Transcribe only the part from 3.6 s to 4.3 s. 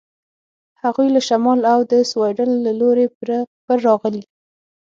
پر راغلي.